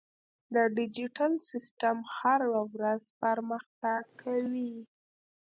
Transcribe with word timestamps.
دا 0.53 0.63
ډیجیټل 0.77 1.31
سیستم 1.49 1.97
هره 2.17 2.47
ورځ 2.75 3.03
پرمختګ 3.23 4.01
کوي. 4.21 4.73